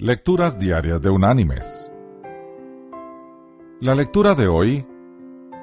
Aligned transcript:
Lecturas 0.00 0.56
Diarias 0.56 1.02
de 1.02 1.10
Unánimes. 1.10 1.92
La 3.80 3.96
lectura 3.96 4.36
de 4.36 4.46
hoy 4.46 4.86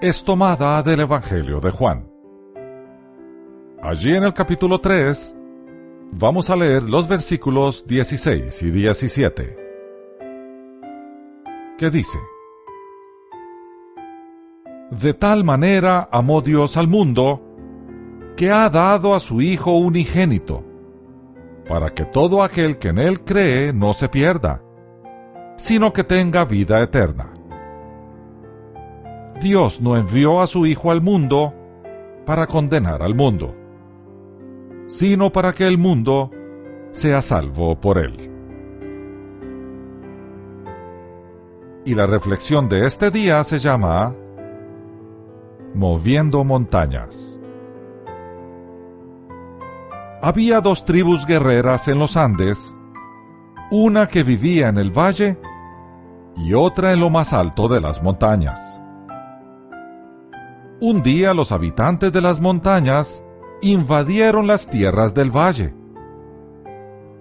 es 0.01 0.25
tomada 0.25 0.83
del 0.83 1.00
Evangelio 1.00 1.61
de 1.61 1.71
Juan. 1.71 2.11
Allí 3.82 4.13
en 4.13 4.25
el 4.25 4.33
capítulo 4.33 4.79
3 4.82 5.37
vamos 6.11 6.50
a 6.50 6.58
leer 6.58 6.83
los 6.83 7.08
versículos 7.08 7.87
16 7.87 8.61
y 8.61 8.71
17, 8.71 9.57
que 11.77 11.89
dice, 11.89 12.20
De 14.91 15.13
tal 15.13 15.45
manera 15.45 16.09
amó 16.11 16.41
Dios 16.41 16.75
al 16.75 16.89
mundo, 16.89 17.41
que 18.36 18.52
ha 18.52 18.70
dado 18.70 19.15
a 19.15 19.21
su 19.21 19.39
Hijo 19.39 19.77
unigénito, 19.77 20.74
para 21.68 21.89
que 21.89 22.05
todo 22.05 22.43
aquel 22.43 22.77
que 22.77 22.89
en 22.89 23.00
Él 23.00 23.21
cree 23.23 23.73
no 23.73 23.93
se 23.93 24.09
pierda, 24.09 24.61
sino 25.57 25.93
que 25.93 26.04
tenga 26.04 26.45
vida 26.45 26.81
eterna. 26.81 27.34
Dios 29.41 29.81
no 29.81 29.98
envió 29.98 30.41
a 30.41 30.48
su 30.48 30.66
Hijo 30.66 30.91
al 30.91 31.02
mundo 31.02 31.53
para 32.25 32.48
condenar 32.48 33.02
al 33.02 33.16
mundo, 33.16 33.55
sino 34.88 35.31
para 35.31 35.53
que 35.53 35.67
el 35.67 35.77
mundo 35.77 36.31
sea 36.91 37.22
salvo 37.22 37.80
por 37.80 37.97
Él. 37.97 38.31
Y 41.86 41.94
la 41.94 42.08
reflexión 42.08 42.67
de 42.67 42.88
este 42.88 43.11
día 43.11 43.44
se 43.44 43.59
llama 43.59 44.16
Moviendo 45.75 46.44
montañas. 46.44 47.39
Había 50.25 50.59
dos 50.59 50.85
tribus 50.85 51.27
guerreras 51.27 51.88
en 51.88 51.99
los 51.99 52.17
Andes, 52.17 52.73
una 53.70 54.07
que 54.07 54.23
vivía 54.23 54.70
en 54.70 54.79
el 54.79 54.89
valle 54.89 55.38
y 56.35 56.55
otra 56.55 56.93
en 56.93 56.99
lo 56.99 57.11
más 57.11 57.31
alto 57.31 57.67
de 57.67 57.79
las 57.79 58.02
montañas. 58.02 58.81
Un 60.81 61.03
día 61.03 61.35
los 61.35 61.52
habitantes 61.52 62.11
de 62.11 62.22
las 62.22 62.41
montañas 62.41 63.23
invadieron 63.61 64.47
las 64.47 64.67
tierras 64.67 65.13
del 65.13 65.30
valle 65.30 65.75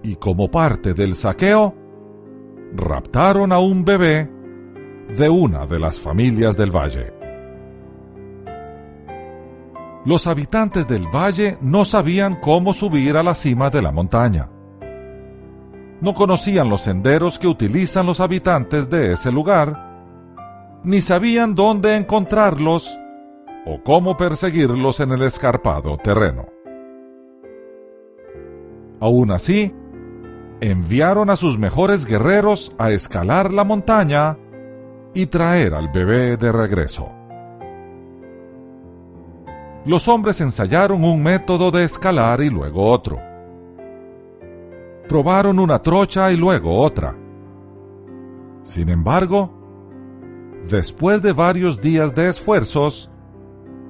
y 0.01 0.15
como 0.15 0.49
parte 0.49 0.95
del 0.95 1.13
saqueo, 1.13 1.75
raptaron 2.73 3.51
a 3.51 3.59
un 3.59 3.85
bebé 3.85 4.31
de 5.15 5.29
una 5.29 5.67
de 5.67 5.77
las 5.77 5.99
familias 5.99 6.57
del 6.57 6.75
valle. 6.75 7.13
Los 10.05 10.27
habitantes 10.27 10.87
del 10.87 11.07
valle 11.07 11.57
no 11.61 11.83
sabían 11.83 12.39
cómo 12.39 12.73
subir 12.73 13.17
a 13.17 13.23
la 13.23 13.33
cima 13.33 13.71
de 13.71 13.81
la 13.81 13.91
montaña. 13.91 14.47
No 15.99 16.13
conocían 16.13 16.69
los 16.69 16.81
senderos 16.81 17.39
que 17.39 17.47
utilizan 17.47 18.05
los 18.05 18.19
habitantes 18.19 18.87
de 18.87 19.13
ese 19.13 19.31
lugar, 19.31 20.83
ni 20.83 21.01
sabían 21.01 21.55
dónde 21.55 21.95
encontrarlos 21.95 22.95
o 23.65 23.81
cómo 23.81 24.15
perseguirlos 24.15 24.99
en 24.99 25.11
el 25.11 25.23
escarpado 25.23 25.97
terreno. 25.97 26.45
Aún 28.99 29.31
así, 29.31 29.73
enviaron 30.61 31.31
a 31.31 31.35
sus 31.35 31.57
mejores 31.57 32.05
guerreros 32.05 32.75
a 32.77 32.91
escalar 32.91 33.51
la 33.51 33.63
montaña 33.63 34.37
y 35.15 35.25
traer 35.25 35.73
al 35.73 35.89
bebé 35.89 36.37
de 36.37 36.51
regreso 36.51 37.14
los 39.85 40.07
hombres 40.07 40.41
ensayaron 40.41 41.03
un 41.03 41.21
método 41.21 41.69
de 41.69 41.83
escalar 41.83 42.41
y 42.41 42.49
luego 42.49 42.89
otro. 42.89 43.19
Probaron 45.07 45.59
una 45.59 45.79
trocha 45.81 46.31
y 46.31 46.37
luego 46.37 46.79
otra. 46.79 47.15
Sin 48.63 48.89
embargo, 48.89 49.51
después 50.67 51.21
de 51.21 51.33
varios 51.33 51.79
días 51.79 52.15
de 52.15 52.29
esfuerzos, 52.29 53.11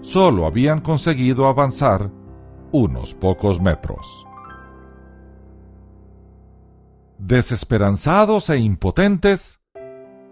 solo 0.02 0.46
habían 0.46 0.82
conseguido 0.82 1.47
avanzar 1.47 2.12
unos 2.74 3.14
pocos 3.14 3.62
metros. 3.62 4.28
Desesperanzados 7.18 8.50
e 8.50 8.59
impotentes, 8.59 9.62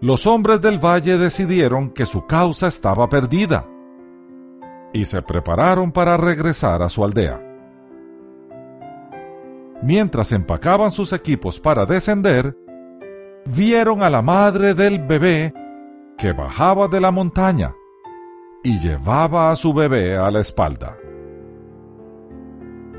los 0.02 0.26
hombres 0.26 0.60
del 0.60 0.78
valle 0.78 1.16
decidieron 1.16 1.88
que 1.88 2.04
su 2.04 2.26
causa 2.26 2.66
estaba 2.66 3.08
perdida 3.08 3.66
y 4.94 5.04
se 5.04 5.20
prepararon 5.20 5.90
para 5.90 6.16
regresar 6.16 6.80
a 6.80 6.88
su 6.88 7.04
aldea. 7.04 7.42
Mientras 9.82 10.30
empacaban 10.32 10.92
sus 10.92 11.12
equipos 11.12 11.58
para 11.60 11.84
descender, 11.84 12.56
vieron 13.44 14.02
a 14.02 14.08
la 14.08 14.22
madre 14.22 14.72
del 14.72 15.04
bebé 15.04 15.52
que 16.16 16.32
bajaba 16.32 16.86
de 16.86 17.00
la 17.00 17.10
montaña 17.10 17.74
y 18.62 18.78
llevaba 18.78 19.50
a 19.50 19.56
su 19.56 19.74
bebé 19.74 20.16
a 20.16 20.30
la 20.30 20.40
espalda. 20.40 20.96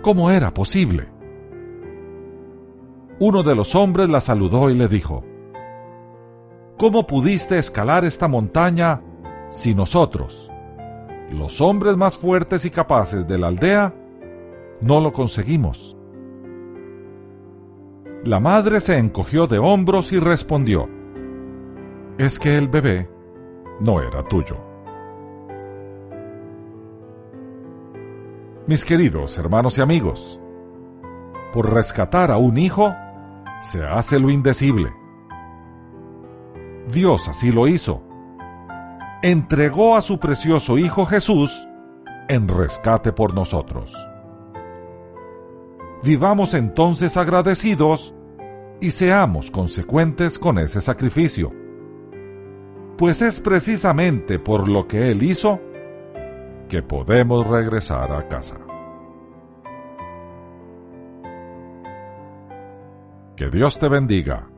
¿Cómo 0.02 0.30
era 0.30 0.54
posible? 0.54 1.10
Uno 3.20 3.42
de 3.42 3.56
los 3.56 3.74
hombres 3.74 4.10
la 4.10 4.20
saludó 4.20 4.70
y 4.70 4.76
le 4.76 4.90
dijo, 4.90 5.24
¿Cómo 6.78 7.08
pudiste 7.08 7.58
escalar 7.58 8.04
esta 8.04 8.28
montaña 8.28 9.02
si 9.50 9.74
nosotros, 9.74 10.52
los 11.32 11.62
hombres 11.62 11.98
más 11.98 12.18
fuertes 12.18 12.66
y 12.66 12.70
capaces 12.70 13.28
de 13.28 13.38
la 13.38 13.48
aldea, 13.48 13.94
no 14.82 15.02
lo 15.02 15.12
conseguimos. 15.12 15.98
La 18.24 18.40
madre 18.40 18.80
se 18.80 18.98
encogió 18.98 19.48
de 19.48 19.60
hombros 19.60 20.12
y 20.12 20.20
respondió, 20.20 20.88
es 22.18 22.40
que 22.40 22.58
el 22.58 22.68
bebé 22.68 23.10
no 23.80 24.02
era 24.02 24.24
tuyo. 24.24 24.58
Mis 28.68 28.84
queridos 28.84 29.38
hermanos 29.38 29.78
y 29.78 29.82
amigos, 29.82 30.40
por 31.54 31.72
rescatar 31.72 32.32
a 32.32 32.38
un 32.38 32.58
hijo, 32.58 32.96
se 33.62 33.84
hace 33.84 34.20
lo 34.20 34.30
indecible. 34.30 34.92
Dios 36.88 37.28
así 37.30 37.52
lo 37.52 37.68
hizo 37.68 38.05
entregó 39.26 39.96
a 39.96 40.04
su 40.04 40.20
precioso 40.20 40.78
Hijo 40.78 41.04
Jesús 41.08 41.68
en 42.28 42.48
rescate 42.48 43.12
por 43.12 43.34
nosotros. 43.34 43.98
Vivamos 46.04 46.54
entonces 46.54 47.18
agradecidos 47.18 48.14
y 48.80 48.92
seamos 48.92 49.50
consecuentes 49.50 50.38
con 50.38 50.60
ese 50.60 50.80
sacrificio, 50.80 51.52
pues 53.00 53.24
es 53.24 53.40
precisamente 53.40 54.38
por 54.38 54.70
lo 54.70 54.88
que 54.88 55.10
Él 55.10 55.24
hizo 55.24 55.60
que 56.70 56.84
podemos 56.84 57.48
regresar 57.48 58.12
a 58.12 58.28
casa. 58.28 58.60
Que 63.36 63.50
Dios 63.50 63.80
te 63.80 63.90
bendiga. 63.90 64.55